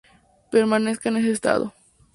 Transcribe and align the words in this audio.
Permanezca 0.49 1.09
en 1.09 1.17
ese 1.17 1.29
estado. 1.31 1.73